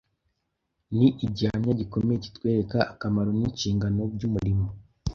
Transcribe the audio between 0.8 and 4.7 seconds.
ni igihamya gikomeye kitwereka akamaro n’inshingano by’umurimo